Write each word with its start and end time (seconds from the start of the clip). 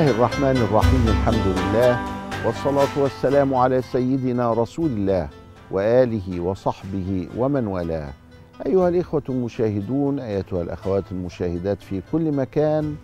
الله 0.00 0.10
الرحمن 0.10 0.56
الرحيم 0.56 1.08
الحمد 1.08 1.46
لله 1.46 1.98
والصلاة 2.46 2.98
والسلام 2.98 3.54
على 3.54 3.82
سيدنا 3.82 4.52
رسول 4.52 4.90
الله 4.90 5.28
وآله 5.70 6.40
وصحبه 6.40 7.28
ومن 7.36 7.66
والاه. 7.66 8.12
أيها 8.66 8.88
الإخوة 8.88 9.22
المشاهدون 9.28 10.20
أيتها 10.20 10.62
الأخوات 10.62 11.04
المشاهدات 11.12 11.82
في 11.82 12.02
كل 12.12 12.32
مكان 12.32 12.96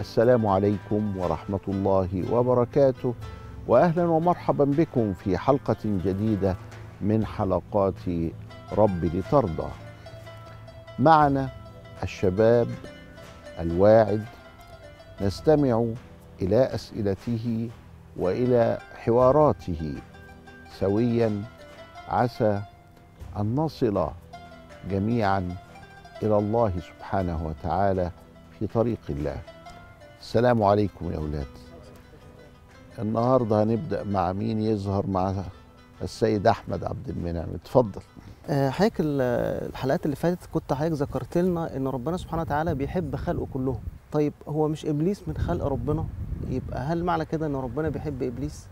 السلام 0.00 0.46
عليكم 0.46 1.16
ورحمة 1.16 1.60
الله 1.68 2.24
وبركاته. 2.32 3.14
وأهلا 3.68 4.04
ومرحبا 4.04 4.64
بكم 4.64 5.12
في 5.12 5.38
حلقة 5.38 5.82
جديدة 5.84 6.56
من 7.00 7.26
حلقات 7.26 8.02
رب 8.78 9.04
لترضى. 9.04 9.68
معنا 10.98 11.48
الشباب 12.02 12.68
الواعد 13.60 14.24
نستمع 15.20 15.84
إلى 16.42 16.74
أسئلته 16.74 17.70
وإلى 18.16 18.78
حواراته. 19.04 19.94
سويا 20.80 21.42
عسى 22.08 22.62
أن 23.36 23.54
نصل 23.54 24.08
جميعا 24.90 25.56
إلى 26.22 26.38
الله 26.38 26.72
سبحانه 26.80 27.46
وتعالى 27.46 28.10
في 28.58 28.66
طريق 28.66 28.98
الله. 29.10 29.36
السلام 30.20 30.62
عليكم 30.62 31.12
يا 31.12 31.16
أولاد. 31.16 31.46
النهارده 32.98 33.62
هنبدأ 33.62 34.04
مع 34.04 34.32
مين 34.32 34.60
يظهر 34.60 35.06
مع 35.06 35.34
السيد 36.02 36.46
أحمد 36.46 36.84
عبد 36.84 37.08
المنعم؟ 37.08 37.48
اتفضل. 37.54 38.00
آه، 38.48 38.70
حضرتك 38.70 39.00
ال- 39.00 39.20
الحلقات 39.70 40.04
اللي 40.04 40.16
فاتت 40.16 40.46
كنت 40.52 40.72
حضرتك 40.72 40.92
ذكرت 41.02 41.38
لنا 41.38 41.76
إن 41.76 41.88
ربنا 41.88 42.16
سبحانه 42.16 42.42
وتعالى 42.42 42.74
بيحب 42.74 43.16
خلقه 43.16 43.46
كلهم. 43.54 43.80
طيب 44.12 44.32
هو 44.48 44.68
مش 44.68 44.86
إبليس 44.86 45.28
من 45.28 45.36
خلق 45.36 45.64
ربنا؟ 45.66 46.04
يبقى 46.48 46.80
هل 46.80 47.04
معنى 47.04 47.24
كده 47.24 47.46
إن 47.46 47.56
ربنا 47.56 47.88
بيحب 47.88 48.22
إبليس؟ 48.22 48.66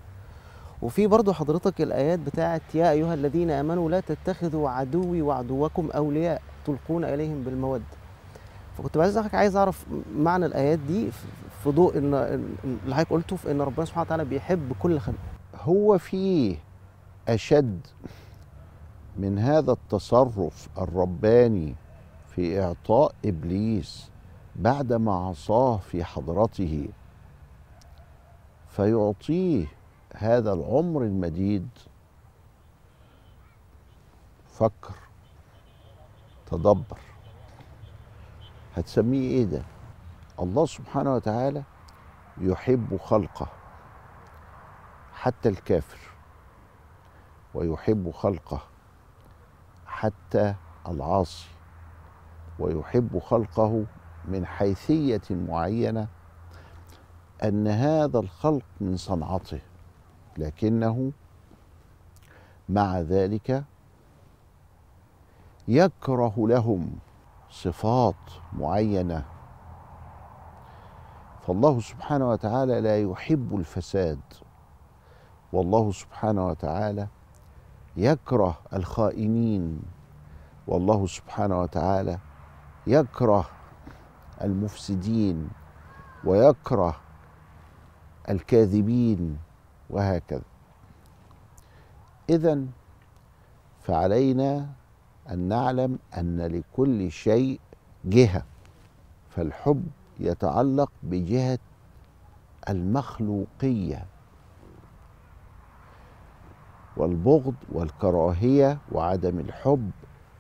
وفي 0.83 1.07
برضو 1.07 1.33
حضرتك 1.33 1.81
الآيات 1.81 2.19
بتاعت 2.19 2.63
يا 2.75 2.91
أيها 2.91 3.15
الذين 3.15 3.51
آمنوا 3.51 3.91
لا 3.91 4.01
تتخذوا 4.01 4.71
عدوي 4.71 5.23
وعدوكم 5.23 5.91
أولياء 5.91 6.43
تلقون 6.67 7.05
إليهم 7.05 7.43
بالمودة. 7.45 7.85
فكنت 8.79 8.97
عايز 8.97 9.19
عايز 9.19 9.57
أعرف 9.57 9.87
معنى 10.17 10.47
الآيات 10.47 10.79
دي 10.79 11.11
في- 11.11 11.71
ضوء 11.71 11.99
إن 11.99 12.15
اللي 12.85 12.95
حضرتك 12.95 13.11
قلته 13.13 13.37
في 13.37 13.51
إن 13.51 13.61
ربنا 13.61 13.87
سبحانه 13.87 14.07
وتعالى 14.07 14.25
بيحب 14.25 14.73
كل 14.83 14.99
خلقه 15.01 15.19
هو 15.63 15.99
في 15.99 16.57
أشد 17.29 17.81
من 19.19 19.39
هذا 19.39 19.73
التصرف 19.73 20.69
الرباني 20.79 21.75
في 22.35 22.63
إعطاء 22.63 23.13
إبليس 23.25 24.11
بعدما 24.57 25.13
عصاه 25.29 25.77
في 25.77 26.05
حضرته 26.05 26.89
فيعطيه 28.69 29.67
هذا 30.17 30.53
العمر 30.53 31.03
المديد. 31.03 31.69
فكر 34.53 34.95
تدبر. 36.47 36.99
هتسميه 38.77 39.31
إيه 39.31 39.45
ده؟ 39.45 39.63
الله 40.41 40.67
سبحانه 40.67 41.15
وتعالى 41.15 41.63
يحب 42.39 42.97
خلقه 42.97 43.47
حتى 45.15 45.49
الكافر. 45.49 45.99
ويحب 47.55 48.11
خلقه 48.11 48.63
حتى 49.87 50.55
العاصي. 50.89 51.49
ويحب 52.59 53.19
خلقه 53.19 53.85
من 54.25 54.47
حيثية 54.47 55.23
معينة 55.31 56.09
أن 57.45 57.69
هذا 57.69 58.19
الخلق 58.19 58.65
من 58.81 58.97
صنعته 58.97 59.61
لكنه 60.39 61.13
مع 62.69 63.01
ذلك 63.01 63.65
يكره 65.69 66.35
لهم 66.39 66.91
صفات 67.51 68.15
معينة. 68.53 69.25
فالله 71.47 71.81
سبحانه 71.81 72.31
وتعالى 72.31 72.81
لا 72.81 73.03
يحب 73.03 73.57
الفساد. 73.57 74.21
والله 75.53 75.93
سبحانه 75.93 76.47
وتعالى 76.47 77.09
يكره 77.97 78.59
الخائنين. 78.73 79.83
والله 80.67 81.07
سبحانه 81.07 81.61
وتعالى 81.61 82.19
يكره 82.87 83.51
المفسدين 84.43 85.49
ويكره 86.25 86.97
الكاذبين 88.29 89.39
وهكذا. 89.91 90.43
اذا 92.31 92.65
فعلينا 93.83 94.67
أن 95.31 95.39
نعلم 95.39 95.99
أن 96.19 96.41
لكل 96.41 97.11
شيء 97.11 97.61
جهة 98.05 98.43
فالحب 99.31 99.87
يتعلق 100.21 100.93
بجهة 101.03 101.59
المخلوقية 102.69 104.07
والبغض 106.97 107.55
والكراهية 107.73 108.79
وعدم 108.93 109.39
الحب 109.39 109.91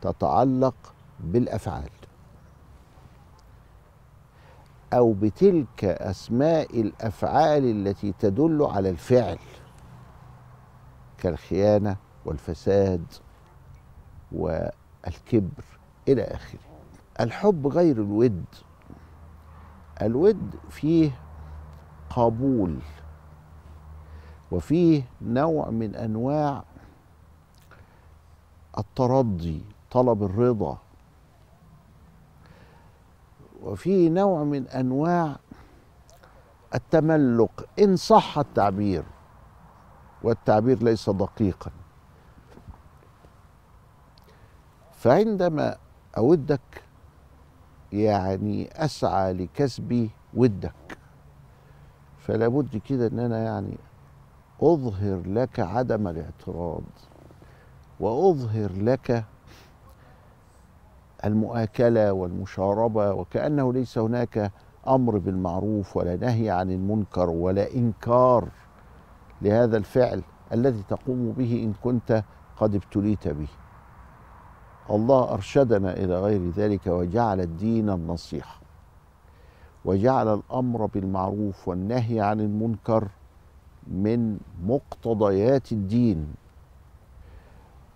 تتعلق 0.01 0.75
بالأفعال. 1.21 1.91
أو 4.93 5.13
بتلك 5.13 5.85
أسماء 5.85 6.81
الأفعال 6.81 7.65
التي 7.65 8.15
تدل 8.19 8.63
على 8.63 8.91
الفعل 8.91 9.39
كالخيانة 11.19 11.97
والفساد 12.25 13.05
والكبر 14.33 15.65
إلى 16.09 16.23
آخره. 16.23 16.61
الحب 17.21 17.67
غير 17.67 17.97
الود. 17.97 18.45
الود 20.03 20.55
فيه 20.71 21.11
قبول 22.11 22.79
وفيه 24.53 25.03
نوع 25.23 25.71
من 25.71 25.95
أنواع 25.95 26.65
الترضي 28.79 29.63
طلب 29.91 30.23
الرضا. 30.23 30.79
وفيه 33.63 34.11
نوع 34.11 34.45
من 34.45 34.69
أنواع 34.69 35.37
التملق. 36.75 37.67
إن 37.79 37.97
صح 37.97 38.39
التعبير 38.39 39.05
والتعبير 40.23 40.83
ليس 40.83 41.11
دقيقا. 41.11 41.71
فعندما 44.93 45.77
أودك 46.19 46.83
يعني 47.93 48.85
أسعى 48.85 49.33
لكسب 49.33 50.09
ودك 50.35 50.99
فلا 52.19 52.49
بد 52.49 52.77
كده 52.77 53.07
إن 53.07 53.19
أنا 53.19 53.39
يعني 53.45 53.79
أظهر 54.63 55.23
لك 55.27 55.61
عدم 55.61 56.09
الاعتراض 56.09 56.83
وأظهر 58.01 58.73
لك 58.73 59.25
المؤاكلة 61.25 62.13
والمشاربة 62.13 63.13
وكأنه 63.13 63.73
ليس 63.73 63.99
هناك 63.99 64.53
أمر 64.89 65.19
بالمعروف 65.19 65.97
ولا 65.97 66.17
نهي 66.17 66.51
عن 66.51 66.71
المنكر 66.71 67.31
ولا 67.31 67.75
إنكار 67.75 68.49
لهذا 69.43 69.77
الفعل 69.77 70.23
الذي 70.53 70.83
تقوم 70.89 71.33
به 71.33 71.63
إن 71.65 71.73
كنت 71.83 72.25
قد 72.57 72.75
ابتليت 72.75 73.29
به. 73.29 73.49
الله 74.91 75.33
أرشدنا 75.33 75.93
إلى 75.93 76.21
غير 76.21 76.51
ذلك 76.51 76.87
وجعل 76.87 77.41
الدين 77.41 77.91
النصيحة 77.91 78.61
وجعل 79.85 80.35
الأمر 80.35 80.87
بالمعروف 80.87 81.69
والنهي 81.69 82.21
عن 82.21 82.41
المنكر 82.41 83.09
من 83.87 84.39
مقتضيات 84.65 85.73
الدين 85.73 86.35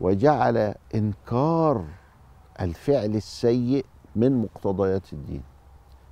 وجعل 0.00 0.74
إنكار 0.94 1.84
الفعل 2.60 3.14
السيء 3.16 3.86
من 4.16 4.42
مقتضيات 4.42 5.12
الدين. 5.12 5.42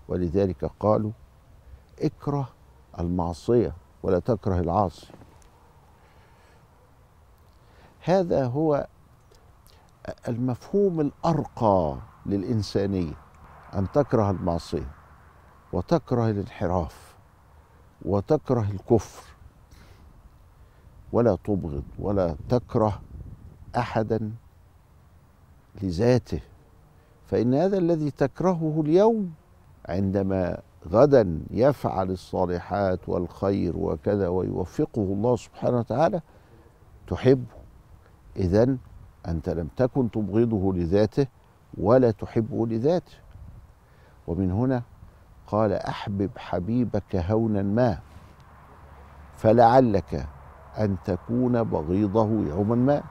ولذلك 0.09 0.71
قالوا 0.81 1.11
اكره 2.00 2.49
المعصية 2.99 3.73
ولا 4.03 4.19
تكره 4.19 4.61
العاصي. 4.61 5.06
هذا 8.05 8.47
هو 8.47 8.87
المفهوم 10.29 11.00
الأرقى 11.00 11.97
للإنسانية 12.27 13.15
أن 13.75 13.93
تكره 13.93 14.31
المعصية 14.31 14.91
وتكره 15.73 16.31
الانحراف 16.31 17.15
وتكره 18.05 18.67
الكفر. 18.71 19.33
ولا 21.12 21.37
تبغض 21.44 21.85
ولا 21.99 22.37
تكره 22.49 23.00
احدا 23.77 24.33
لذاته. 25.82 26.40
فإن 27.26 27.54
هذا 27.54 27.78
الذي 27.78 28.10
تكرهه 28.10 28.82
اليوم 28.86 29.32
عندما 29.88 30.58
غدا 30.88 31.40
يفعل 31.50 32.10
الصالحات 32.10 33.08
والخير 33.08 33.76
وكذا 33.76 34.28
ويوفقه 34.28 35.02
الله 35.02 35.36
سبحانه 35.36 35.78
وتعالى 35.78 36.20
تحبه. 37.06 37.54
اذا 38.36 38.76
أنت 39.28 39.48
لم 39.48 39.69
تكن 39.76 40.10
تبغضه 40.10 40.72
لذاته 40.72 41.26
ولا 41.78 42.10
تحبه 42.10 42.66
لذاته. 42.66 43.12
ومن 44.26 44.50
هنا 44.50 44.82
قال 45.46 45.72
أحبب 45.72 46.30
حبيبك 46.36 47.16
هونا 47.16 47.62
ما 47.62 47.98
فلعلك 49.36 50.26
أن 50.78 50.96
تكون 51.04 51.62
بغيضه 51.62 52.28
يوما 52.28 52.74
ما. 52.74 53.02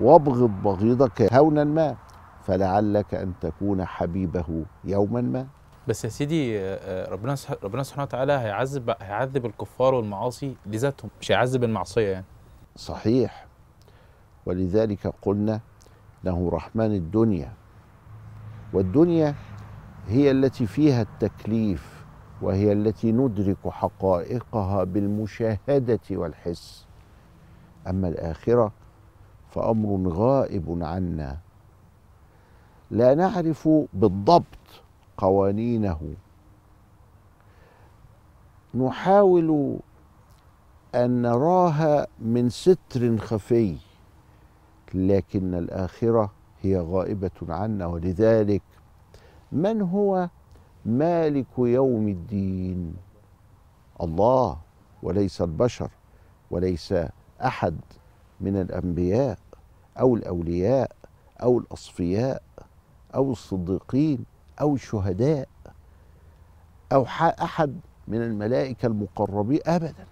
وابغض 0.00 0.50
بغيضك 0.62 1.32
هونا 1.32 1.64
ما 1.64 1.96
فلعلك 2.42 3.14
أن 3.14 3.32
تكون 3.40 3.84
حبيبه 3.84 4.64
يوما 4.84 5.20
ما. 5.20 5.46
بس 5.88 6.04
يا 6.04 6.08
سيدي 6.08 6.58
آه، 6.60 6.62
آه، 6.62 7.10
ربنا 7.10 7.36
ربنا 7.62 7.82
سبحانه 7.82 8.02
وتعالى 8.02 8.32
هيعذب 8.32 8.94
هيعذب 9.00 9.46
الكفار 9.46 9.94
والمعاصي 9.94 10.56
لذاتهم 10.66 11.10
مش 11.20 11.32
هيعذب 11.32 11.64
المعصية 11.64 12.08
يعني. 12.08 12.24
صحيح. 12.76 13.46
ولذلك 14.46 15.14
قلنا 15.22 15.60
له 16.24 16.50
رحمن 16.52 16.94
الدنيا. 16.94 17.52
والدنيا 18.72 19.34
هي 20.08 20.30
التي 20.30 20.66
فيها 20.66 21.02
التكليف 21.02 22.04
وهي 22.42 22.72
التي 22.72 23.12
ندرك 23.12 23.68
حقائقها 23.68 24.84
بالمشاهدة 24.84 26.00
والحس. 26.10 26.86
أما 27.86 28.08
الآخرة 28.08 28.72
فأمر 29.56 30.08
غائب 30.08 30.78
عنا. 30.82 31.38
لا 32.90 33.14
نعرف 33.14 33.68
بالضبط 33.92 34.82
قوانينه. 35.16 36.14
نحاول 38.74 39.78
أن 40.94 41.22
نراها 41.22 42.06
من 42.18 42.48
ستر 42.48 43.18
خفي 43.18 43.76
لكن 44.94 45.54
الآخرة 45.54 46.30
هي 46.62 46.78
غائبة 46.80 47.30
عنا 47.48 47.86
ولذلك 47.86 48.62
من 49.52 49.82
هو 49.82 50.28
مالك 50.86 51.58
يوم 51.58 52.08
الدين؟ 52.08 52.96
الله 54.02 54.56
وليس 55.02 55.42
البشر 55.42 55.90
وليس 56.50 56.94
أحد 57.44 57.76
من 58.40 58.56
الأنبياء. 58.56 59.45
أو 60.00 60.14
الأولياء 60.16 60.90
أو 61.42 61.58
الأصفياء 61.58 62.42
أو 63.14 63.32
الصديقين 63.32 64.24
أو 64.60 64.74
الشهداء 64.74 65.48
أو 66.92 67.04
ح- 67.06 67.42
أحد 67.42 67.80
من 68.08 68.22
الملائكة 68.22 68.86
المقربين 68.86 69.60
ابدا. 69.66 70.06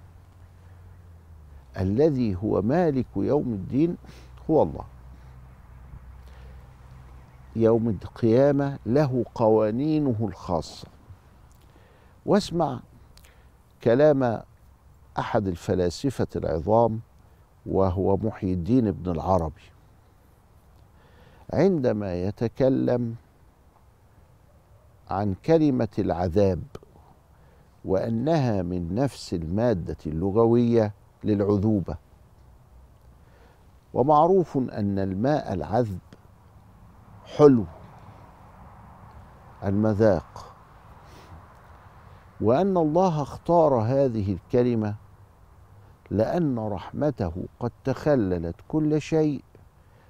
الذي 1.80 2.36
هو 2.44 2.62
مالك 2.62 3.06
يوم 3.16 3.52
الدين 3.52 3.96
هو 4.50 4.62
الله. 4.62 4.84
يوم 7.56 7.88
القيامة 7.88 8.78
له 8.86 9.24
قوانينه 9.34 10.16
الخاصة. 10.20 10.88
واسمع 12.26 12.80
كلام 13.84 14.42
أحد 15.18 15.46
الفلاسفة 15.46 16.26
العظام 16.36 17.00
وهو 17.66 18.16
محي 18.16 18.52
الدين 18.52 18.86
ابن 18.86 19.10
العربي. 19.10 19.62
عندما 21.52 22.14
يتكلم 22.14 23.14
عن 25.10 25.34
كلمة 25.46 25.88
العذاب 25.98 26.62
وأنها 27.84 28.62
من 28.62 28.94
نفس 28.94 29.34
المادة 29.34 29.96
اللغوية 30.06 30.92
للعذوبة. 31.24 31.96
ومعروف 33.94 34.56
أن 34.56 34.98
الماء 34.98 35.52
العذب 35.52 35.98
حلو 37.36 37.64
المذاق 39.64 40.54
وأن 42.40 42.76
الله 42.76 43.22
اختار 43.22 43.74
هذه 43.74 44.32
الكلمة 44.32 44.94
لأن 46.10 46.58
رحمته 46.58 47.32
قد 47.60 47.72
تخللت 47.84 48.56
كل 48.68 49.00
شيء 49.00 49.42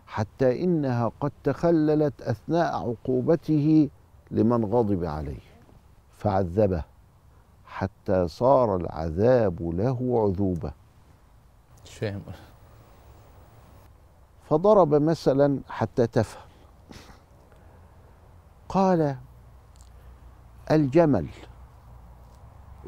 حتى 0.06 0.64
إنها 0.64 1.10
قد 1.20 1.32
تخللت 1.44 2.22
أثناء 2.22 2.74
عقوبته 2.74 3.90
لمن 4.30 4.64
غضب 4.64 5.04
عليه 5.04 5.40
فعذبه 6.12 6.84
حتى 7.64 8.28
صار 8.28 8.76
العذاب 8.76 9.62
له 9.62 9.98
عذوبة. 10.22 10.72
مش 11.84 11.94
فاهم 11.94 12.22
فضرب 14.48 14.94
مثلا 14.94 15.60
حتى 15.68 16.06
تفهم. 16.06 16.48
قال 18.68 19.16
الجمل 20.70 21.28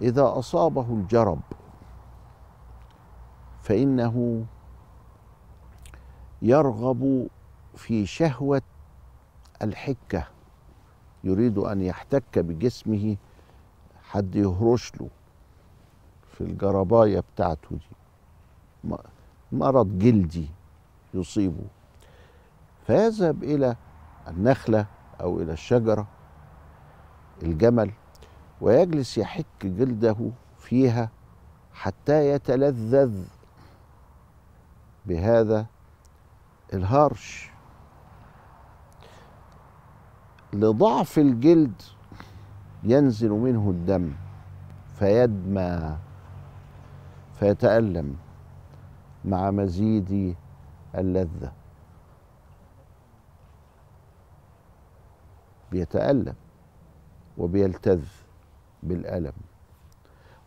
إذا 0.02 0.38
أصابه 0.38 0.86
الجرب 0.90 1.40
فإنه 3.62 4.44
يرغب 6.42 7.28
في 7.76 8.06
شهوة 8.06 8.62
الحكة. 9.62 10.28
يريد 11.24 11.58
أن 11.58 11.82
يحتك 11.82 12.38
بجسمه. 12.38 13.16
حد 14.10 14.36
يهرش 14.36 14.92
له 15.00 15.08
في 16.32 16.40
الجرباية 16.40 17.20
بتاعته 17.34 17.68
دي. 17.70 18.96
مرض 19.52 19.98
جلدي 19.98 20.48
يصيبه. 21.14 21.64
فيذهب 22.86 23.44
إلى 23.44 23.76
النخلة 24.28 24.86
أو 25.20 25.40
إلى 25.40 25.52
الشجرة 25.52 26.06
الجمل 27.42 27.90
ويجلس 28.60 29.18
يحك 29.18 29.46
جلده 29.62 30.16
فيها 30.58 31.10
حتى 31.74 32.28
يتلذذ 32.30 33.24
بهذا 35.06 35.66
الهرش 36.74 37.50
لضعف 40.52 41.18
الجلد 41.18 41.82
ينزل 42.82 43.30
منه 43.30 43.70
الدم 43.70 44.12
فيدمى 44.98 45.96
فيتألم 47.38 48.16
مع 49.24 49.50
مزيد 49.50 50.36
اللذة. 50.94 51.52
بيتألم 55.70 56.34
وبيلتذ 57.38 58.04
بالألم. 58.82 59.32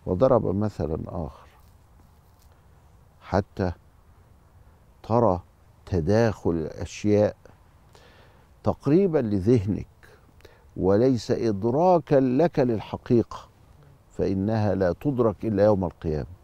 وضرب 0.05 0.55
مثلا 0.55 0.97
آخر. 1.07 1.47
حتى 3.21 3.71
ترى 5.03 5.41
تداخل 5.89 6.49
الأشياء 6.51 7.35
تقريبا 8.63 9.17
لذهنك 9.19 9.87
وليس 10.77 11.31
إدراكا 11.31 12.15
لك 12.15 12.59
للحقيقة 12.59 13.49
فإنها 14.17 14.75
لا 14.75 14.95
تدرك 15.01 15.45
إلا 15.45 15.65
يوم 15.65 15.83
القيامة. 15.85 16.39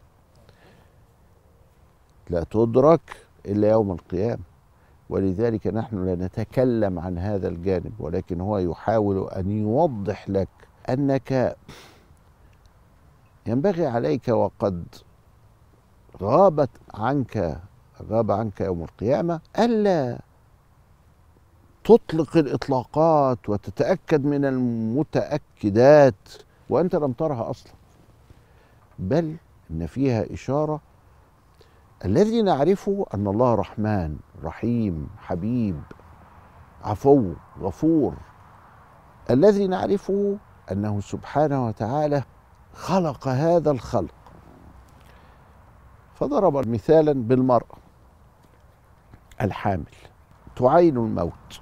لا 2.30 2.44
تدرك 2.44 3.18
إلا 3.46 3.70
يوم 3.70 3.92
القيامة. 3.92 4.44
ولذلك 5.10 5.68
نحن 5.68 6.06
لا 6.06 6.16
نتكلم 6.16 7.00
عن 7.00 7.18
هذا 7.18 7.48
الجانب 7.48 7.94
ولكن 8.00 8.42
هو 8.42 8.58
يحاول 8.58 9.30
أن 9.30 9.52
يوضح 9.52 10.30
لك 10.30 10.50
أنك 10.90 11.56
ينبغي 13.48 13.86
عليك 13.86 14.28
وقد 14.28 14.86
غابت 16.22 16.70
عنك 16.94 17.62
غاب 18.04 18.32
عنك 18.32 18.62
يوم 18.62 18.84
القيامة 18.84 19.40
ألا 19.60 20.20
تطلق 21.84 22.38
الإطلاقات 22.38 23.50
وتتأكد 23.50 24.26
من 24.26 24.46
المتأكدات 24.46 26.16
وأنت 26.70 26.96
لم 26.96 27.12
ترها 27.12 27.50
أصلا. 27.50 27.74
بل 29.00 29.36
إن 29.72 29.88
فيها 29.88 30.34
إشارة 30.34 30.82
الذي 32.06 32.42
نعرفه 32.42 33.06
أن 33.14 33.28
الله 33.28 33.56
رحمن 33.56 34.18
رحيم 34.44 35.10
حبيب 35.18 35.82
عفو 36.84 37.34
غفور 37.60 38.14
الذي 39.30 39.68
نعرفه 39.68 40.38
أنه 40.72 41.02
سبحانه 41.02 41.68
وتعالى 41.68 42.24
خلق 42.74 43.28
هذا 43.28 43.72
الخلق. 43.72 44.14
فضرب 46.16 46.68
مثالا 46.68 47.14
بالمرأة 47.14 47.85
الحامل. 49.42 49.96
تعين 50.56 50.98
الموت 50.98 51.62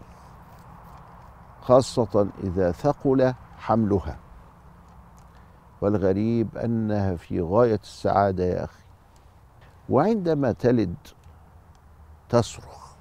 خاصة 1.61 2.27
إذا 2.43 2.71
ثقل 2.71 3.33
حملها. 3.57 4.17
والغريب 5.81 6.57
أنها 6.57 7.15
في 7.15 7.41
غاية 7.41 7.79
السعادة 7.83 8.43
يا 8.43 8.63
أخي. 8.63 8.83
وعندما 9.89 10.51
تلد 10.51 10.95
تصرخ 12.29 12.93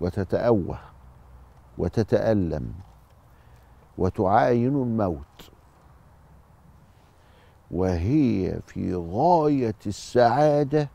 وتتأوه 0.00 0.78
وتتألم 1.78 2.72
وتعاين 3.98 4.82
الموت. 4.82 5.50
وهي 7.70 8.60
في 8.66 8.94
غاية 8.94 9.74
السعادة 9.86 10.88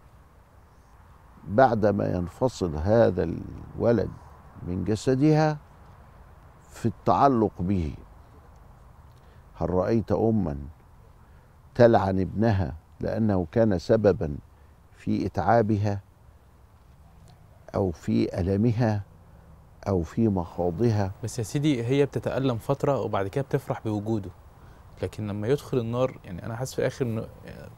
بعدما 1.49 2.05
ينفصل 2.05 2.75
هذا 2.75 3.23
الولد 3.23 4.09
من 4.67 4.83
جسدها 4.83 5.57
في 6.69 6.85
التعلق 6.85 7.51
به. 7.59 7.95
هل 9.55 9.69
رأيت 9.69 10.11
أما 10.11 10.57
تلعن 11.75 12.19
ابنها 12.19 12.75
لأنه 12.99 13.47
كان 13.51 13.79
سببا 13.79 14.37
في 14.97 15.25
إتعابها 15.25 16.01
أو 17.75 17.91
في 17.91 18.39
ألمها 18.39 19.01
أو 19.87 20.01
في 20.01 20.27
مخاضها؟ 20.27 21.11
بس 21.23 21.39
يا 21.39 21.43
سيدي 21.43 21.83
هي 21.83 22.05
بتتألم 22.05 22.57
فترة 22.57 22.99
وبعد 23.01 23.27
كده 23.27 23.41
بتفرح 23.43 23.81
بوجوده. 23.85 24.29
لكن 25.03 25.27
لما 25.27 25.47
يدخل 25.47 25.77
النار 25.77 26.17
يعني 26.25 26.45
أنا 26.45 26.55
حاسس 26.55 26.73
في 26.73 26.79
الآخر 26.79 27.05
ان 27.05 27.25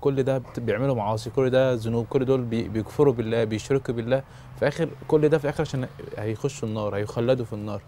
كل 0.01 0.23
ده 0.23 0.41
بيعملوا 0.57 0.95
معاصي 0.95 1.29
كل 1.29 1.49
ده 1.49 1.73
ذنوب 1.73 2.05
كل 2.05 2.25
دول 2.25 2.41
بي- 2.41 2.67
بيكفروا 2.67 3.13
بالله 3.13 3.43
بيشركوا 3.43 3.93
بالله 3.93 4.23
في 4.59 4.67
آخر 4.67 4.89
كل 5.07 5.29
ده 5.29 5.37
في 5.37 5.49
آخر 5.49 5.61
عشان 5.61 5.87
هيخشوا 6.17 6.67
النار 6.67 6.95
هيخلدوا 6.95 7.45
في 7.45 7.53
النار. 7.53 7.81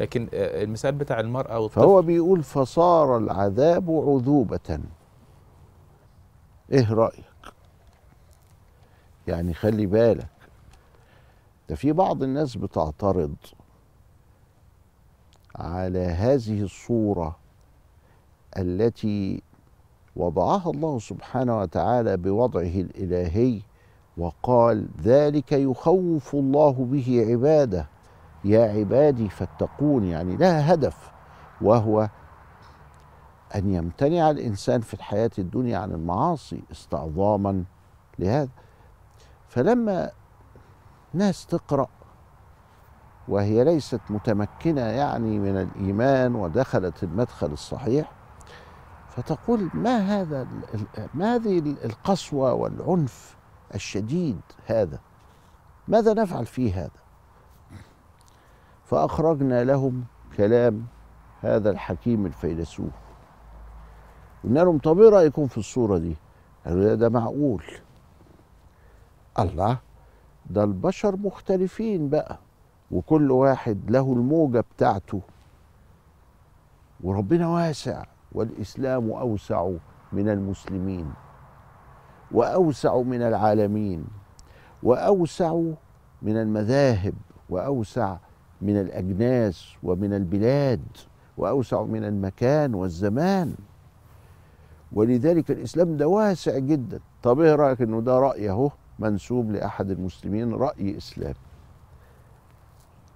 لكن 0.00 0.28
المثال 0.32 0.92
بتاع 0.92 1.20
المرأة 1.20 1.58
والطفل 1.58 1.80
فهو 1.80 2.02
بيقول 2.02 2.42
فصار 2.42 3.18
العذاب 3.18 3.90
عذوبة. 3.90 4.78
إيه 6.72 6.92
رأيك؟ 6.94 7.24
يعني 9.26 9.54
خلي 9.54 9.86
بالك 9.86 10.26
ده 11.68 11.74
في 11.74 11.92
بعض 11.92 12.22
الناس 12.22 12.56
بتعترض 12.56 13.34
على 15.56 15.98
هذه 15.98 16.62
الصورة. 16.62 17.36
التي 18.58 19.42
وضعها 20.16 20.70
الله 20.70 20.98
سبحانه 20.98 21.58
وتعالى 21.58 22.16
بوضعه 22.16 22.62
الإلهي 22.62 23.60
وقال 24.18 24.88
ذلك 25.02 25.52
يخوف 25.52 26.34
الله 26.34 26.72
به 26.72 27.26
عباده. 27.30 27.86
يا 28.44 28.64
عبادي 28.78 29.28
فاتقون 29.28 30.04
يعني 30.04 30.36
لها 30.36 30.74
هدف 30.74 31.10
وهو 31.60 32.08
أن 33.54 33.74
يمتنع 33.74 34.30
الإنسان 34.30 34.80
في 34.80 34.94
الحياة 34.94 35.30
الدنيا 35.38 35.78
عن 35.78 35.92
المعاصي 35.92 36.62
استعظاما 36.72 37.64
لهذا. 38.18 38.50
فلما 39.48 40.10
ناس 41.14 41.46
تقرأ 41.46 41.88
وهي 43.28 43.64
ليست 43.64 44.00
متمكنة 44.10 44.80
يعني 44.80 45.38
من 45.38 45.56
الإيمان 45.56 46.34
ودخلت 46.34 47.02
المدخل 47.02 47.52
الصحيح 47.52 48.15
فتقول 49.16 49.70
ما 49.74 49.98
هذا 49.98 50.46
ما 51.14 51.34
هذه 51.34 51.58
ال- 51.58 51.84
القسوة 51.84 52.52
والعنف 52.52 53.36
الشديد 53.74 54.40
هذا؟ 54.66 54.98
ماذا 55.88 56.14
نفعل 56.14 56.46
فيه 56.46 56.80
هذا؟ 56.84 56.90
فأخرجنا 58.84 59.64
لهم 59.64 60.04
كلام 60.36 60.86
هذا 61.40 61.70
الحكيم 61.70 62.26
الفيلسوف. 62.26 62.92
قلنا 64.44 64.60
لهم 64.60 64.78
طب 64.78 65.00
إيه 65.00 65.08
رأيكم 65.08 65.46
في 65.46 65.58
الصورة 65.58 65.98
دي؟ 65.98 66.16
قالوا 66.66 66.94
ده 66.94 67.08
معقول. 67.08 67.64
الله 69.38 69.78
ده 70.50 70.64
البشر 70.64 71.16
مختلفين 71.16 72.08
بقى 72.08 72.38
وكل 72.90 73.30
واحد 73.30 73.90
له 73.90 74.12
الموجة 74.12 74.64
بتاعته. 74.76 75.20
وربنا 77.04 77.48
واسع. 77.48 78.04
والإسلام 78.32 79.10
أوسع 79.10 79.70
من 80.12 80.28
المسلمين 80.28 81.12
وأوسع 82.32 82.96
من 83.02 83.22
العالمين 83.22 84.04
وأوسع 84.82 85.60
من 86.22 86.36
المذاهب 86.36 87.14
وأوسع 87.50 88.16
من 88.62 88.80
الأجناس 88.80 89.72
ومن 89.82 90.12
البلاد 90.12 90.82
وأوسع 91.36 91.82
من 91.82 92.04
المكان 92.04 92.74
والزمان. 92.74 93.54
ولذلك 94.92 95.50
الإسلام 95.50 95.96
ده 95.96 96.08
واسع 96.08 96.58
جدا. 96.58 97.00
طب 97.22 97.40
إيه 97.40 97.54
رأيك 97.54 97.82
إنه 97.82 98.00
ده 98.00 98.18
رأي 98.18 98.50
أهو 98.50 98.70
منسوب 98.98 99.50
لأحد 99.50 99.90
المسلمين؟ 99.90 100.54
رأي 100.54 100.96
اسلامي 100.96 101.34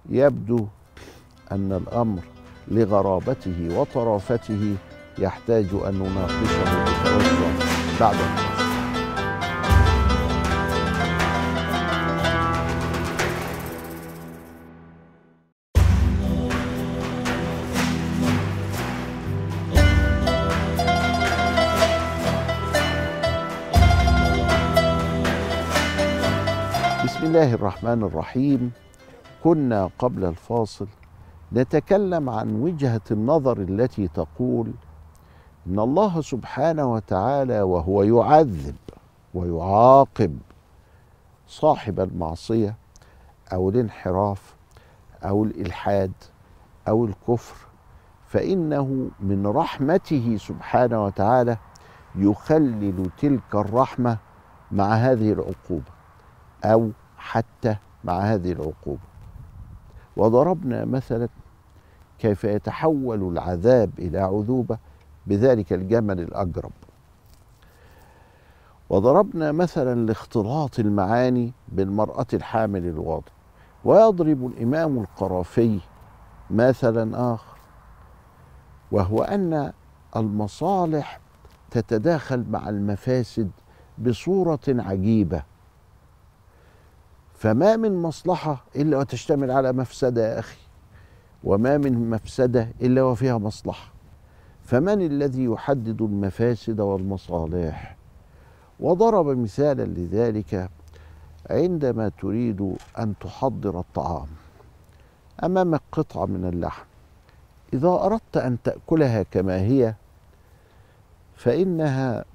يبدو 0.09 0.67
أن 1.51 1.71
الأمر 1.71 2.21
لغرابته 2.67 3.79
وطرافته 3.79 4.75
يحتاج 5.19 5.65
أن 5.73 5.93
نناقشه 5.93 6.63
بتوسع 6.83 7.51
بعد 7.99 8.15
الفاصل 8.15 8.51
بسم 27.05 27.23
الله 27.25 27.53
الرحمن 27.53 28.03
الرحيم. 28.03 28.71
كنا 29.43 29.89
قبل 29.99 30.25
الفاصل 30.25 30.87
نتكلم 31.53 32.29
عن 32.29 32.61
وجهة 32.61 33.01
النظر 33.11 33.57
التي 33.57 34.07
تقول 34.07 34.71
إن 35.67 35.79
الله 35.79 36.21
سبحانه 36.21 36.93
وتعالى 36.93 37.61
وهو 37.61 38.03
يعذب 38.03 38.75
ويعاقب 39.33 40.37
صاحب 41.47 41.99
المعصية 41.99 42.75
أو 43.53 43.69
الانحراف 43.69 44.55
أو 45.23 45.43
الإلحاد 45.43 46.11
أو 46.87 47.05
الكفر 47.05 47.55
فإنه 48.27 49.09
من 49.19 49.47
رحمته 49.47 50.37
سبحانه 50.39 51.05
وتعالى 51.05 51.57
يخلل 52.15 53.09
تلك 53.17 53.55
الرحمة 53.55 54.17
مع 54.71 54.93
هذه 54.93 55.31
العقوبة 55.31 55.91
أو 56.65 56.89
حتى 57.17 57.75
مع 58.03 58.19
هذه 58.19 58.51
العقوبة. 58.51 59.11
وضربنا 60.17 60.85
مثلا 60.85 61.29
كيف 62.19 62.43
يتحول 62.43 63.31
العذاب 63.31 63.89
إلى 63.99 64.19
عذوبة 64.19 64.77
بذلك 65.27 65.73
الجمل 65.73 66.19
الاجرب 66.19 66.71
وضربنا 68.89 69.51
مثلا 69.51 70.05
لاختلاط 70.05 70.79
المعاني 70.79 71.53
بالمرأة 71.67 72.27
الحامل 72.33 72.85
الواضح 72.85 73.31
ويضرب 73.85 74.45
الإمام 74.45 74.99
القرافي 74.99 75.79
مثلا 76.49 77.33
آخر 77.33 77.57
وهو 78.91 79.23
أن 79.23 79.73
المصالح 80.15 81.19
تتداخل 81.71 82.45
مع 82.49 82.69
المفاسد 82.69 83.51
بصورة 83.97 84.59
عجيبة. 84.67 85.43
فما 87.33 87.75
من 87.75 88.01
مصلحة 88.01 88.63
إلا 88.75 88.97
وتشتمل 88.97 89.51
على 89.51 89.73
مفسدة 89.73 90.33
يا 90.33 90.39
أخي 90.39 90.59
وما 91.43 91.77
من 91.77 92.09
مفسدة 92.09 92.69
إلا 92.81 93.03
وفيها 93.03 93.37
مصلحة. 93.37 93.91
فمن 94.63 95.01
الذي 95.01 95.43
يحدد 95.43 96.01
المفاسد 96.01 96.79
والمصالح؟ 96.79 97.95
وضرب 98.79 99.27
مثالا 99.27 99.83
لذلك 99.83 100.69
عندما 101.49 102.11
تريد 102.21 102.75
أن 102.99 103.13
تحضر 103.19 103.79
الطعام 103.79 104.27
أمامك 105.43 105.81
قطعة 105.91 106.25
من 106.25 106.45
اللحم. 106.45 106.83
إذا 107.73 107.87
أردت 107.89 108.37
أن 108.37 108.57
تأكلها 108.63 109.23
كما 109.23 109.57
هي 109.57 109.95
فإنها 111.35 112.25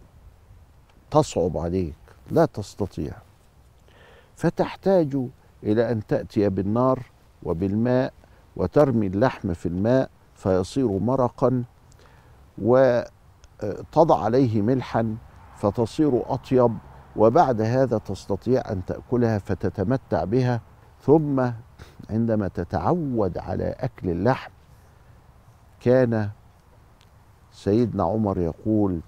تصعب 1.11 1.59
عليك 1.59 1.95
لا 2.30 2.45
تستطيع. 2.45 3.12
فتحتاج 4.37 5.16
إلى 5.62 5.92
أن 5.92 6.06
تأتي 6.06 6.49
بالنار 6.49 7.02
وبالماء 7.42 8.12
وترمي 8.56 9.06
اللحم 9.06 9.52
في 9.54 9.66
الماء 9.66 10.11
فيصير 10.35 10.88
مرقا 10.88 11.64
وتضع 12.58 14.25
عليه 14.25 14.62
ملحا 14.62 15.16
فتصير 15.56 16.22
أطيب 16.34 16.76
وبعد 17.16 17.60
هذا 17.60 17.98
تستطيع 17.98 18.62
أن 18.70 18.84
تأكلها 18.84 19.38
فتتمتع 19.38 20.25
بها. 20.25 20.60
ثم 21.02 21.50
عندما 22.10 22.48
تتعود 22.48 23.38
على 23.38 23.75
أكل 23.80 24.10
اللحم 24.10 24.50
كان 25.80 26.30
سيدنا 27.52 28.04
عمر 28.04 28.38
يقول 28.38 29.00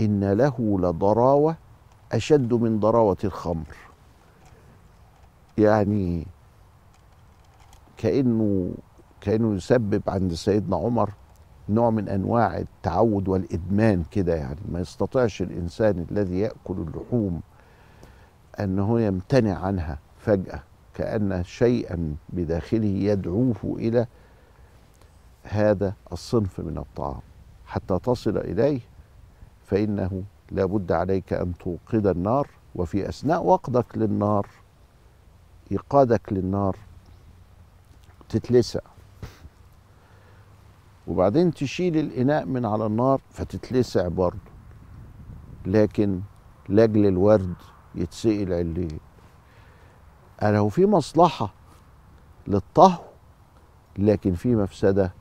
إن 0.00 0.32
له 0.32 0.78
لضراوة 0.80 1.56
أشد 2.12 2.54
من 2.54 2.80
ضراوة 2.80 3.16
الخمر. 3.24 3.76
يعني 5.58 6.26
كأنه 7.96 8.74
كأنه 9.20 9.54
يسبب 9.54 10.02
عند 10.08 10.34
سيدنا 10.34 10.76
عمر 10.76 11.10
نوع 11.70 11.90
من 11.90 12.08
أنواع 12.08 12.58
التعود 12.58 13.28
والإدمان 13.28 14.04
كده 14.10 14.34
يعني. 14.34 14.60
ما 14.72 14.80
يستطيعش 14.80 15.42
الإنسان 15.42 16.06
الذي 16.10 16.40
يأكل 16.40 16.74
اللحوم 16.74 17.40
أنه 18.60 19.00
يمتنع 19.00 19.58
عنها 19.58 19.98
فجأة 20.18 20.62
كأن 20.94 21.44
شيئا 21.44 22.14
بداخله 22.28 22.86
يدعوه 22.86 23.56
إلى 23.64 24.06
هذا 25.42 25.94
الصنف 26.12 26.60
من 26.60 26.78
الطعام. 26.78 27.20
حتى 27.66 27.98
تصل 27.98 28.38
إليه 28.38 28.80
فإنه 29.66 30.22
لابد 30.50 30.92
عليك 30.92 31.32
أن 31.32 31.52
توقد 31.58 32.06
النار 32.06 32.48
وفي 32.74 33.08
أثناء 33.08 33.44
وقدك 33.44 33.98
للنار 33.98 34.46
إيقادك 35.72 36.32
للنار 36.32 36.76
تتلسع. 38.28 38.80
وبعدين 41.08 41.54
تشيل 41.54 41.96
الإناء 41.96 42.46
من 42.46 42.66
على 42.66 42.86
النار 42.86 43.20
فتتلسع 43.30 44.08
برضه. 44.08 44.38
لكن 45.66 46.20
لأجل 46.68 47.06
الورد 47.06 47.54
يتسقل 47.94 48.52
عليه 48.52 48.98
أنا 50.42 50.58
هو 50.58 50.68
في 50.68 50.86
مصلحة 50.86 51.54
للطهو 52.48 53.04
لكن 53.98 54.34
في 54.34 54.56
مفسدة 54.56 55.12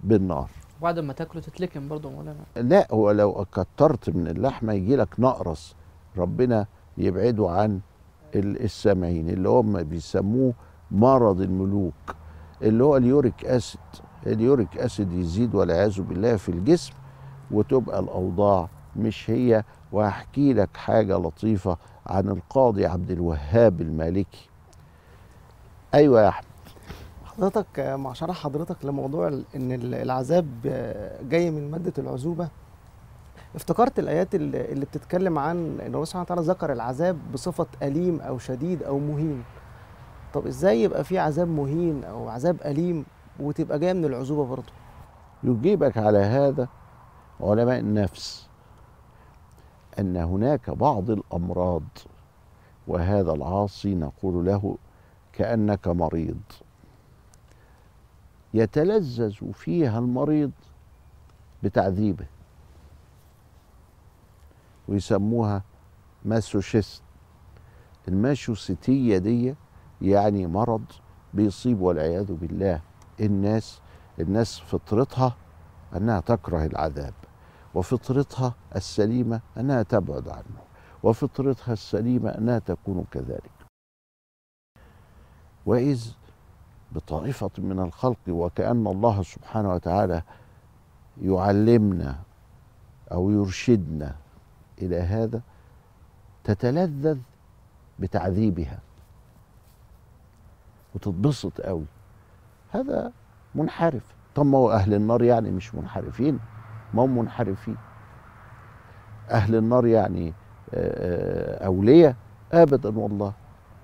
بالنار. 0.00 0.50
وبعد 0.80 0.98
ما 0.98 1.12
تاكله 1.12 1.42
تتلكم 1.42 1.88
برضه 1.88 2.10
مولانا. 2.10 2.44
لا 2.56 2.88
هو 2.92 3.10
لو 3.10 3.46
كترت 3.52 4.10
من 4.10 4.26
اللحمة 4.26 4.72
يجي 4.72 4.96
لك 4.96 5.20
نقرس. 5.20 5.74
ربنا 6.16 6.66
يبعده 6.98 7.50
عن 7.50 7.80
ال- 8.34 8.62
السامعين 8.64 9.28
اللي 9.28 9.48
هم 9.48 9.82
بيسموه 9.82 10.54
مرض 10.90 11.40
الملوك 11.40 11.94
اللي 12.62 12.84
هو 12.84 12.96
اليوريك 12.96 13.44
أسيد. 13.44 13.80
اليوريك 14.26 14.76
أسيد 14.76 15.12
يزيد 15.12 15.54
والعياذ 15.54 16.00
بالله 16.00 16.36
في 16.36 16.48
الجسم 16.48 16.92
وتبقى 17.50 18.00
الأوضاع 18.00 18.68
مش 18.96 19.30
هي. 19.30 19.64
وهحكي 19.92 20.52
لك 20.52 20.76
حاجة 20.76 21.16
لطيفة 21.16 21.76
عن 22.06 22.28
القاضي 22.28 22.86
عبد 22.86 23.10
الوهاب 23.10 23.80
المالكي. 23.80 24.48
أيوه 25.94 26.22
يا 26.22 26.28
أحمد. 26.28 26.44
حضرتك 27.24 27.80
مع 27.80 28.12
شرح 28.12 28.36
حضرتك 28.36 28.84
لموضوع 28.84 29.28
إن 29.28 29.72
ال- 29.72 29.94
العذاب 29.94 30.46
جاي 31.28 31.50
من 31.50 31.70
مادة 31.70 31.92
العزوبة. 31.98 32.48
افتكرت 33.54 33.98
الآيات 33.98 34.34
اللي 34.34 34.84
بتتكلم 34.86 35.38
عن 35.38 35.80
إن 35.80 35.94
الله 35.94 36.04
سبحانه 36.04 36.22
وتعالى 36.24 36.42
ذكر 36.42 36.72
العذاب 36.72 37.18
بصفة 37.32 37.66
أليم 37.82 38.20
أو 38.20 38.38
شديد 38.38 38.82
أو 38.82 38.98
مهين. 38.98 39.44
طب 40.34 40.46
إزاي 40.46 40.82
يبقى 40.82 41.04
في 41.04 41.18
عذاب 41.18 41.48
مهين 41.48 42.04
أو 42.04 42.28
عذاب 42.28 42.56
أليم 42.64 43.04
وتبقى 43.40 43.78
جاية 43.78 43.92
من 43.92 44.04
العزوبة 44.04 44.46
برضه. 44.46 44.72
يجيبك 45.42 45.98
على 45.98 46.18
هذا 46.18 46.68
علماء 47.40 47.78
النفس 47.78 48.48
أن 49.98 50.16
هناك 50.16 50.70
بعض 50.70 51.10
الأمراض 51.10 51.82
وهذا 52.86 53.32
العاصي 53.32 53.94
نقول 53.94 54.46
له 54.46 54.78
كأنك 55.32 55.88
مريض. 55.88 56.40
يتلذذ 58.54 59.52
فيها 59.52 59.98
المريض 59.98 60.50
بتعذيبه. 61.62 62.26
ويسموها 64.88 65.62
ماسوشيست. 66.24 67.02
الماشوستية 68.08 69.18
دي 69.18 69.54
يعني 70.02 70.46
مرض 70.46 70.84
بيصيب 71.34 71.80
والعياذ 71.80 72.32
بالله. 72.32 72.80
الناس 73.20 73.80
الناس 74.20 74.60
فطرتها 74.60 75.36
أنها 75.96 76.20
تكره 76.20 76.66
العذاب 76.66 77.14
وفطرتها 77.74 78.54
السليمة 78.76 79.40
أنها 79.56 79.82
تبعد 79.82 80.28
عنه 80.28 80.62
وفطرتها 81.02 81.72
السليمة 81.72 82.30
أنها 82.30 82.58
تكون 82.58 83.04
كذلك. 83.10 83.50
وإذ 85.66 86.12
بطائفة 86.92 87.50
من 87.58 87.80
الخلق 87.80 88.18
وكأن 88.28 88.86
الله 88.86 89.22
سبحانه 89.22 89.74
وتعالى 89.74 90.22
يعلمنا 91.22 92.18
أو 93.12 93.30
يرشدنا 93.30 94.16
إلى 94.82 95.00
هذا 95.00 95.40
تتلذذ 96.44 97.18
بتعذيبها 97.98 98.78
وتتبسط 100.94 101.60
قوي. 101.60 101.86
هذا 102.74 103.12
منحرف. 103.54 104.14
طب 104.34 104.46
ما 104.46 104.58
هو 104.58 104.70
أهل 104.70 104.94
النار 104.94 105.22
يعني 105.22 105.50
مش 105.50 105.74
منحرفين؟ 105.74 106.38
ما 106.94 107.04
هم 107.04 107.18
منحرفين. 107.18 107.76
أهل 109.30 109.54
النار 109.54 109.86
يعني 109.86 110.28
آه، 110.74 111.62
آه، 111.62 111.66
أولياء؟ 111.66 112.16
ابدا 112.52 112.98
والله. 112.98 113.32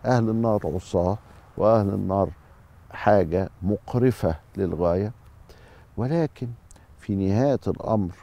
أهل 0.05 0.29
النار 0.29 0.61
عصاة 0.64 1.18
وأهل 1.57 1.88
النار 1.88 2.31
حاجة 2.90 3.50
مقرفة 3.62 4.37
للغاية. 4.57 5.12
ولكن 5.96 6.48
في 6.98 7.14
نهاية 7.14 7.61
الأمر 7.68 8.14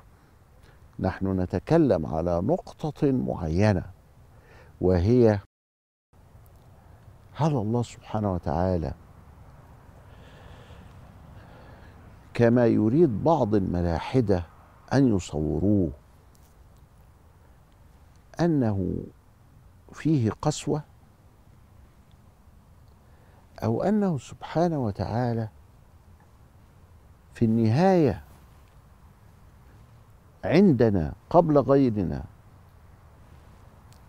نحن 0.99 1.39
نتكلم 1.39 2.05
على 2.05 2.41
نقطة 2.41 3.11
معينة 3.11 3.83
وهي 4.81 5.39
هل 7.33 7.51
الله 7.51 7.83
سبحانه 7.83 8.33
وتعالى 8.33 8.93
كما 12.37 12.65
يريد 12.65 13.23
بعض 13.23 13.55
الملاحدة 13.55 14.43
أن 14.93 15.15
يصوروه. 15.15 15.91
أنه 18.39 19.03
فيه 19.91 20.31
قسوة 20.31 20.83
أو 23.63 23.83
أنه 23.83 24.17
سبحانه 24.17 24.77
وتعالى 24.77 25.49
في 27.33 27.45
النهاية 27.45 28.23
عندنا 30.45 31.13
قبل 31.29 31.57
غيرنا 31.59 32.23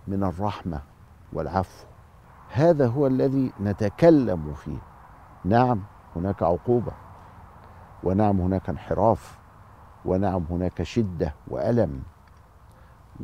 من 0.09 0.25
الرحمة 0.25 0.83
والعفو. 1.33 1.87
هذا 2.53 2.87
هو 2.87 3.07
الذي 3.07 3.53
نتكلم 3.61 4.55
فيه. 4.55 4.83
نعم 5.45 5.83
هناك 6.17 6.43
عقوبة. 6.43 7.08
ونعم 8.03 8.41
هناك 8.41 8.69
انحراف 8.69 9.39
ونعم 10.05 10.45
هناك 10.51 10.83
شدة 10.83 11.35
وألم 11.49 12.03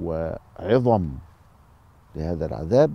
وعظم 0.00 1.08
لهذا 2.16 2.46
العذاب 2.46 2.94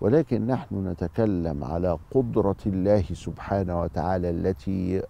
ولكن 0.00 0.46
نحن 0.46 0.88
نتكلم 0.88 1.64
على 1.64 1.98
قدرة 2.14 2.56
الله 2.66 3.04
سبحانه 3.12 3.80
وتعالى 3.80 4.30
التي 4.30 5.02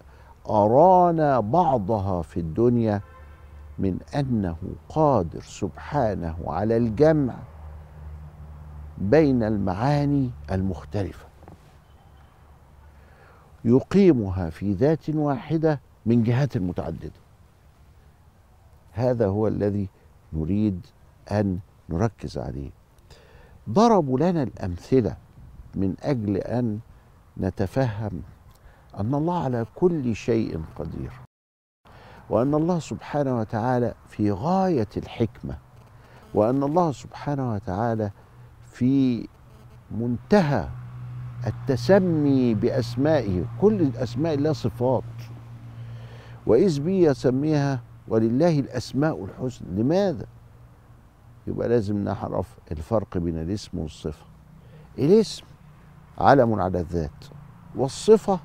أرانا 0.49 1.39
بعضها 1.39 2.21
في 2.21 2.39
الدنيا 2.39 3.01
من 3.79 3.97
أنه 4.15 4.55
قادر 4.89 5.41
سبحانه 5.41 6.35
على 6.47 6.77
الجمع 6.77 7.33
بين 8.97 9.43
المعاني 9.43 10.31
المختلفة. 10.51 11.25
يقيمها 13.65 14.49
في 14.49 14.73
ذات 14.73 15.09
واحدة 15.09 15.79
من 16.05 16.23
جهات 16.23 16.57
متعدده 16.57 17.11
هذا 18.91 19.27
هو 19.27 19.47
الذي 19.47 19.89
نريد 20.33 20.87
أن 21.31 21.59
نركز 21.89 22.37
عليه. 22.37 22.69
ضربوا 23.69 24.19
لنا 24.19 24.43
الأمثلة 24.43 25.17
من 25.75 25.95
أجل 26.01 26.37
أن 26.37 26.79
نتفهم 27.37 28.21
أن 28.99 29.15
الله 29.15 29.43
على 29.43 29.65
كل 29.75 30.15
شيء 30.15 30.61
قدير 30.75 31.11
وأن 32.29 32.53
الله 32.53 32.79
سبحانه 32.79 33.39
وتعالى 33.39 33.93
في 34.09 34.31
غاية 34.31 34.87
الحكمة 34.97 35.57
وأن 36.33 36.63
الله 36.63 36.91
سبحانه 36.91 37.53
وتعالى 37.53 38.11
في 38.71 39.27
منتهى 39.91 40.69
التسمي 41.47 42.53
بأسمائه. 42.53 43.45
كل 43.61 43.91
اسماء 43.95 44.33
الله 44.33 44.53
صفات. 44.53 45.03
وإذ 46.45 46.79
بي 46.79 47.03
يسميها 47.03 47.81
ولله 48.07 48.59
الأسماء 48.59 49.25
الحسنى. 49.25 49.67
لماذا؟ 49.81 50.25
يبقى 51.47 51.69
لازم 51.69 52.03
نعرف 52.03 52.57
الفرق 52.71 53.17
بين 53.17 53.37
الاسم 53.37 53.79
والصفة. 53.79 54.25
الاسم 54.99 55.45
علم 56.17 56.61
على 56.61 56.79
الذات 56.79 57.25
والصفة 57.75 58.39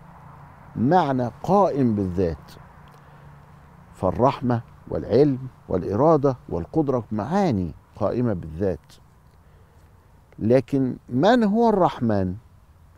معنى 0.77 1.31
قائم 1.43 1.95
بالذات. 1.95 2.53
فالرحمة 3.95 4.63
والعلم 4.89 5.39
والإرادة 5.69 6.37
والقدرة 6.49 7.05
معاني 7.13 7.75
قائمة 7.97 8.33
بالذات. 8.33 8.93
لكن 10.39 10.97
من 11.09 11.45
هو 11.45 11.69
الرحمن؟ 11.69 12.35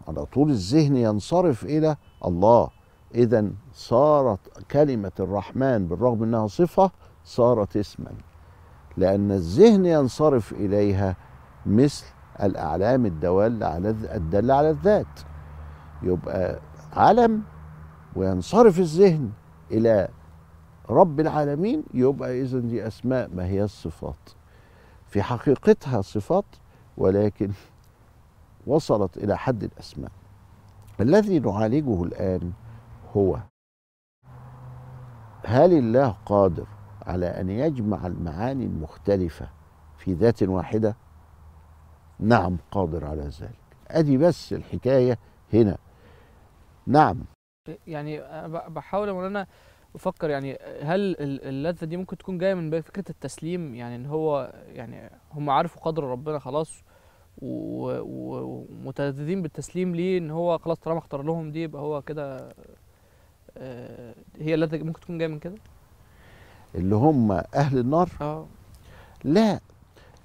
على 0.09 0.25
طول 0.25 0.51
الذهن 0.51 0.97
ينصرف 0.97 1.65
إلى 1.65 1.97
الله. 2.25 2.71
اذا 3.15 3.51
صارت 3.73 4.63
كلمة 4.71 5.13
الرحمن 5.21 5.87
بالرغم 5.87 6.23
إنها 6.23 6.47
صفة 6.47 6.91
صارت 7.25 7.77
اسما 7.77 8.13
لأن 8.97 9.31
الذهن 9.31 9.87
ينصرف 9.87 10.53
إليها 10.53 11.17
مثل 11.67 12.05
الأعلام 12.43 13.07
الداله 13.07 13.67
على 13.67 13.91
الداله 13.91 14.55
على 14.55 14.71
الذات. 14.71 15.21
يبقى 16.03 16.59
علم 16.93 17.43
وينصرف 18.17 18.79
الذهن 18.79 19.31
إلى 19.71 20.09
رب 20.91 21.21
العالمين 21.21 21.85
يبقى 21.95 22.41
اذا 22.41 22.59
دي 22.59 22.87
أسماء 22.87 23.31
ما 23.35 23.47
هي 23.47 23.65
الصفات. 23.65 24.31
في 25.07 25.23
حقيقتها 25.23 26.01
صفات 26.01 26.45
ولكن 26.97 27.51
وصلت 28.67 29.17
إلى 29.17 29.39
حد 29.39 29.65
الأسماء. 29.65 30.11
الذي 31.01 31.39
نعالجه 31.39 32.03
الآن 32.03 32.53
هو. 33.17 33.39
هل 35.47 35.73
الله 35.73 36.17
قادر 36.27 36.67
على 37.07 37.27
أن 37.27 37.51
يجمع 37.51 38.07
المعاني 38.07 38.65
المختلفة 38.65 39.49
في 39.99 40.13
ذات 40.13 40.43
واحدة؟ 40.43 40.97
نعم 42.19 42.57
قادر 42.71 43.05
على 43.07 43.23
ذلك. 43.23 43.61
أدي 43.89 44.19
بس 44.19 44.53
الحكاية 44.53 45.19
هنا. 45.53 45.77
نعم. 46.87 47.25
يعني 47.87 48.21
أنا 48.21 48.49
ب- 48.49 48.75
بحاول 48.75 49.09
ان 49.09 49.25
أنا 49.25 49.47
بفكر 49.95 50.31
يعني 50.31 50.59
هل 50.83 51.01
ال- 51.01 51.45
اللذة 51.45 51.85
دي 51.85 51.97
ممكن 51.97 52.17
تكون 52.17 52.39
جاية 52.39 52.55
من 52.55 52.81
فكرة 52.81 53.05
التسليم؟ 53.11 53.75
يعني 53.75 53.97
إن 53.97 54.07
هو 54.07 54.53
يعني 54.67 55.11
هم 55.33 55.51
عارفوا 55.51 55.83
قدر 55.83 56.05
ربنا 56.05 56.39
خلاص 56.39 56.83
ومتلذذين 57.43 59.43
بالتسليم 59.43 59.95
ليه؟ 59.95 60.19
إن 60.19 60.31
هو 60.31 60.59
خلاص 60.59 60.79
طالما 60.79 60.99
اختار 60.99 61.23
لهم 61.23 61.53
دي 61.53 61.63
يبقى 61.63 61.83
هو 61.83 62.03
كده 62.03 62.55
هي 64.41 64.55
اللذة 64.55 64.83
ممكن 64.83 65.01
تكون 65.01 65.19
جاية 65.19 65.29
من 65.29 65.39
كده؟ 65.39 65.55
اللي 66.75 66.95
هم 66.95 67.33
أهل 67.33 67.79
النار؟ 67.79 68.11
آه. 68.21 68.47
لا 69.25 69.61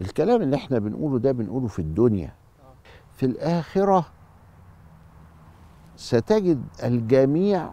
الكلام 0.02 0.42
اللي 0.42 0.56
إحنا 0.56 0.80
بنقوله 0.80 1.20
ده 1.20 1.32
بنقوله 1.32 1.68
في 1.68 1.80
الدنيا. 1.80 2.34
في 3.16 3.26
الآخرة 3.26 4.06
ستجد 5.96 6.64
الجميع 6.84 7.70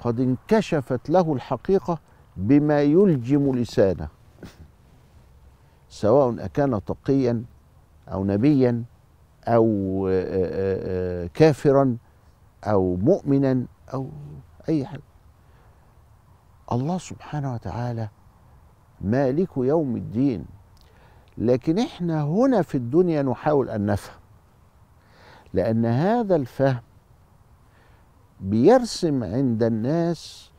قد 0.00 0.20
انكشفت 0.20 1.10
له 1.10 1.32
الحقيقة 1.32 1.98
بما 2.36 2.82
يلجم 2.82 3.56
لسانه. 3.56 4.08
سواء 5.88 6.44
أكان 6.44 6.80
تقيا 6.84 7.42
أو 8.08 8.24
نبيا 8.24 8.84
أو 9.48 9.64
آه، 10.08 10.12
آه، 10.12 11.24
آه، 11.24 11.26
كافرا 11.34 11.96
أو 12.64 12.96
مؤمنا 12.96 13.64
أو 13.94 14.10
أي 14.68 14.86
حاجة 14.86 15.02
الله 16.72 16.98
سبحانه 16.98 17.54
وتعالى 17.54 18.08
مالك 19.00 19.56
يوم 19.56 19.96
الدين. 19.96 20.44
لكن 21.38 21.78
إحنا 21.78 22.22
هنا 22.22 22.62
في 22.62 22.74
الدنيا 22.74 23.22
نحاول 23.22 23.70
أن 23.70 23.86
نفهم. 23.86 24.20
لأن 25.54 25.86
هذا 25.86 26.36
الفهم 26.36 26.80
بيرسم 28.40 29.24
عند 29.24 29.62
الناس 29.62 30.50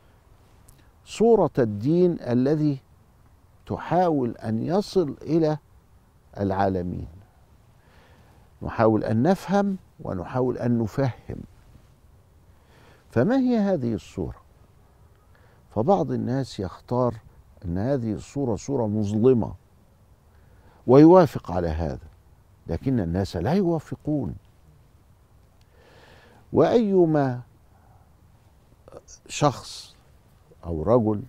صورة 1.06 1.52
الدين 1.58 2.18
الذي 2.22 2.80
تحاول 3.66 4.38
أن 4.38 4.64
يصل 4.64 5.18
إلى 5.22 5.58
العالمين. 6.40 7.08
نحاول 8.62 9.04
أن 9.04 9.24
نفهم 9.24 9.78
ونحاول 10.00 10.58
أن 10.58 10.78
نفهم. 10.78 11.42
فما 13.10 13.38
هي 13.38 13.58
هذه 13.58 13.94
الصورة؟ 13.94 14.36
فبعض 15.76 16.12
الناس 16.12 16.60
يختار 16.60 17.16
أن 17.66 17.78
هذه 17.78 18.14
الصورة 18.14 18.56
صورة 18.56 18.88
مظلمة 18.88 19.54
ويوافق 20.88 21.52
على 21.52 21.68
هذا 21.68 22.08
لكن 22.68 23.00
الناس 23.00 23.38
لا 23.38 23.54
يوافقون. 23.54 24.36
وأيما 26.54 27.42
شخص 29.28 29.96
أو 30.66 30.84
رجل 30.84 31.22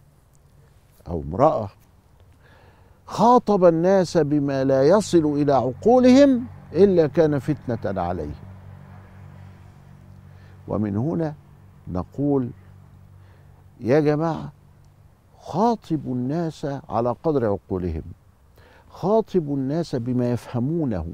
أو 1.09 1.23
امرأة 1.23 1.71
خاطب 3.07 3.65
الناس 3.65 4.17
بما 4.17 4.65
لا 4.65 4.83
يصل 4.89 5.25
إلى 5.25 5.53
عقولهم 5.53 6.47
إلا 6.73 7.07
كان 7.07 7.39
فتنة 7.39 8.03
عليهم. 8.03 8.35
ومن 10.69 10.97
هنا 10.97 11.35
نقول 11.93 12.51
يا 13.81 14.01
جماعة 14.01 14.53
خاطبوا 15.41 16.15
الناس 16.15 16.67
على 16.89 17.15
قدر 17.25 17.47
عقولهم. 17.47 18.03
خاطبوا 18.91 19.57
الناس 19.57 19.97
بما 19.97 20.31
يفهمونه. 20.31 21.07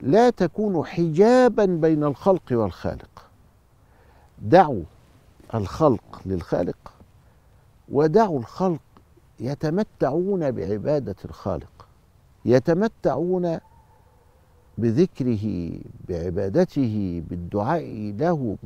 لا 0.00 0.30
تكونوا 0.30 0.84
حجابا 0.84 1.64
بين 1.64 2.04
الخلق 2.04 2.52
والخالق. 2.52 3.26
دعوا 4.42 4.82
الخلق 5.54 6.20
للخالق 6.26 6.92
ودعوا 7.88 8.38
الخلق 8.38 8.80
يتمتعون 9.40 10.50
بعبادة 10.50 11.16
الخالق 11.24 11.86
يتمتعون 12.44 13.58
بذكره 14.78 15.72
بعبادته 16.08 17.22
بالدعاء 17.30 18.14
له. 18.18 18.56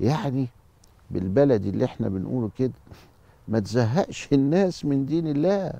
يعني 0.00 0.48
بالبلد 1.10 1.66
اللي 1.66 1.84
إحنا 1.84 2.08
بنقوله 2.08 2.50
كده 2.58 2.72
ما 3.48 3.58
تزهقش 3.60 4.28
الناس 4.32 4.84
من 4.84 5.06
دين 5.06 5.26
الله. 5.28 5.72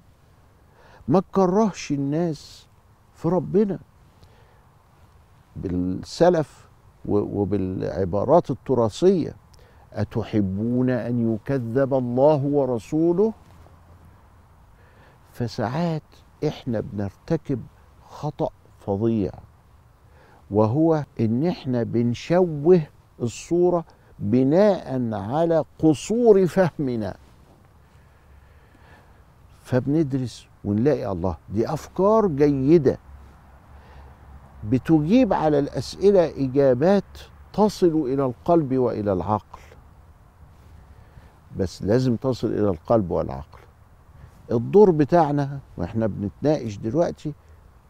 ما 1.08 1.20
تكرهش 1.20 1.90
الناس 1.92 2.66
في 3.14 3.28
ربنا. 3.28 3.78
بالسلف 5.56 6.68
وبالعبارات 7.08 8.50
التراثية 8.50 9.36
أتحبون 9.92 10.90
أن 10.90 11.34
يكذب 11.34 11.94
الله 11.94 12.44
ورسوله؟ 12.44 13.32
فساعات 15.32 16.02
إحنا 16.46 16.80
بنرتكب 16.80 17.62
خطأ 18.08 18.48
فظيع 18.86 19.32
وهو 20.50 21.04
إن 21.20 21.46
إحنا 21.46 21.82
بنشوه 21.82 22.80
الصورة 23.22 23.84
بناء 24.22 25.14
على 25.14 25.64
قصور 25.78 26.46
فهمنا. 26.46 27.16
فبندرس 29.62 30.46
ونلاقي 30.64 31.12
الله. 31.12 31.36
دي 31.48 31.72
أفكار 31.72 32.26
جيدة. 32.26 32.98
بتجيب 34.64 35.32
على 35.32 35.58
الأسئلة 35.58 36.44
إجابات 36.44 37.04
تصل 37.52 37.86
إلى 38.06 38.24
القلب 38.24 38.78
وإلى 38.78 39.12
العقل. 39.12 39.60
بس 41.56 41.82
لازم 41.82 42.16
تصل 42.16 42.48
إلى 42.48 42.68
القلب 42.68 43.10
والعقل. 43.10 43.58
الدور 44.52 44.90
بتاعنا 44.90 45.58
وإحنا 45.76 46.06
بنتناقش 46.06 46.76
دلوقتي 46.76 47.32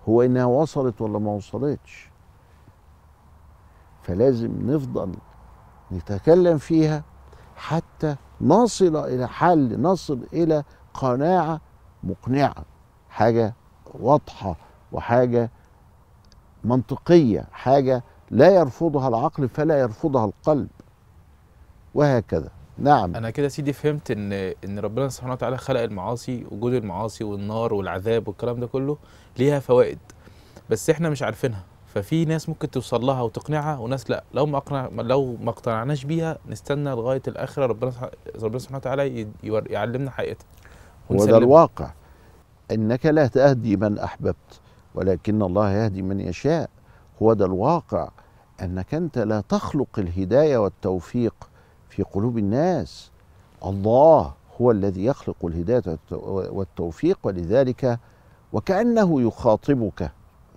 هو 0.09 0.23
إنها 0.23 0.45
وصلت 0.45 1.01
ولا 1.01 1.19
ما 1.19 1.31
وصلتش. 1.31 2.11
فلازم 4.03 4.71
نفضل 4.71 5.15
نتكلم 5.93 6.59
فيها 6.59 7.03
حتى 7.57 8.17
نصل 8.41 8.97
إلى 8.97 9.29
حل 9.29 9.81
نصل 9.81 10.21
إلى 10.33 10.65
قناعة 10.95 11.61
مقنعة 12.05 12.65
حاجة 13.11 13.55
واضحة 13.95 14.57
وحاجة 14.93 15.51
منطقية 16.65 17.45
حاجة 17.53 18.03
لا 18.31 18.51
يرفضها 18.51 19.09
العقل 19.09 19.49
فلا 19.49 19.81
يرفضها 19.81 20.25
القلب. 20.25 20.69
وهكذا. 21.95 22.49
نعم. 22.79 23.17
أنا 23.17 23.31
كده 23.31 23.49
سيدي 23.49 23.73
فهمت 23.73 24.11
إن 24.11 24.33
إن 24.33 24.79
ربنا 24.79 25.09
سبحانه 25.09 25.33
وتعالى 25.33 25.57
خلق 25.57 25.81
المعاصي 25.81 26.47
وجود 26.51 26.73
المعاصي 26.75 27.25
والنار 27.25 27.75
والعذاب 27.75 28.29
والكلام 28.29 28.61
ده 28.61 28.67
كله 28.67 28.99
ليها 29.39 29.61
فوائد 29.61 29.99
بس 30.71 30.91
إحنا 30.91 31.11
مش 31.11 31.23
عارفينها. 31.23 31.65
ففي 31.95 32.25
ناس 32.25 32.49
ممكن 32.49 32.71
توصل 32.71 33.01
لها 33.07 33.23
وتقنعها 33.23 33.79
وناس 33.79 34.11
لا. 34.11 34.25
لو 34.35 34.47
ما 34.47 34.57
اقنع 34.59 34.89
لو 34.93 35.37
ما 35.41 35.51
اقتنعناش 35.51 36.05
بيها 36.05 36.39
نستنى 36.49 36.91
لغاية 36.91 37.23
الآخرة 37.29 37.67
ربنا 37.67 37.93
ربنا 38.43 38.59
سبحانه 38.59 38.79
وتعالى 38.79 39.29
يعلمنا 39.45 40.11
حقيقتها. 40.11 40.47
هو 41.13 41.25
ده. 41.27 41.39
الواقع. 41.39 41.91
إنك 42.71 43.07
لا 43.07 43.27
تهدي 43.27 43.77
من 43.77 43.99
أحببت 43.99 44.61
ولكن 44.95 45.43
الله 45.43 45.71
يهدي 45.73 46.03
من 46.03 46.21
يشاء. 46.21 46.71
هو 47.23 47.33
ده 47.33 47.45
الواقع. 47.47 48.09
إنك 48.63 48.95
أنت 48.95 49.19
لا 49.19 49.41
تخلق 49.49 49.99
الهداية 49.99 50.57
والتوفيق 50.59 51.35
في 51.89 52.03
قلوب 52.03 52.39
الناس. 52.39 53.11
الله 53.65 54.33
هو 54.61 54.71
الذي 54.71 55.05
يخلق 55.05 55.37
الهداية 55.45 55.83
والت- 55.87 56.13
والتوفيق. 56.53 57.19
ولذلك 57.23 57.99
وكأنه 58.53 59.23
يخاطبك. 59.23 60.11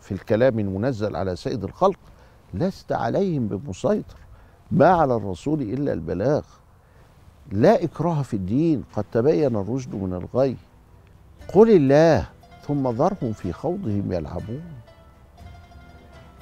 في 0.06 0.12
الكلام 0.12 0.60
المنزل 0.60 1.16
على 1.16 1.36
سيد 1.36 1.64
الخلق 1.64 2.00
لست 2.54 2.92
عليهم 2.92 3.48
بمسيطر. 3.48 4.18
ما 4.72 4.88
على 4.88 5.16
الرسول 5.16 5.62
إلا 5.62 5.94
البلاغ. 5.94 6.42
لا 7.52 7.84
إكراه 7.84 8.22
في 8.22 8.34
الدين 8.34 8.84
قد 8.96 9.06
تبين 9.12 9.56
الرشد 9.56 9.96
من 9.96 10.14
الغي. 10.14 10.58
قل 11.54 11.70
الله 11.70 12.28
ثم 12.68 12.88
ذرهم 12.88 13.34
في 13.34 13.54
خوضهم 13.54 14.12
يلعبون. 14.12 14.64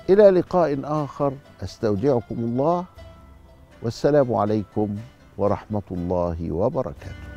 إلى 0.10 0.30
لقاء 0.30 0.80
آخر 0.84 1.34
أستودعكم 1.63 2.36
الله. 2.36 2.86
والسلام 3.84 4.34
عليكم 4.34 4.95
ورحمة 5.38 5.88
الله 5.91 6.52
وبركاته. 6.52 7.33